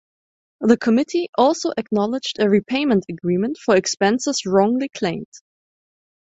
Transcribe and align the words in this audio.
The 0.61 0.77
Committee 0.77 1.29
also 1.37 1.73
acknowledged 1.77 2.39
a 2.39 2.49
repayment 2.49 3.05
agreement 3.07 3.59
for 3.63 3.75
expenses 3.75 4.47
wrongly 4.47 4.89
claimed. 4.89 5.29